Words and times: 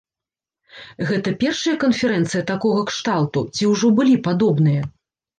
Гэта 1.09 1.33
першая 1.43 1.73
канферэнцыя 1.83 2.41
такога 2.51 2.81
кшталту, 2.91 3.43
ці 3.59 3.69
ўжо 3.73 3.91
былі 3.99 4.15
падобныя? 4.29 4.81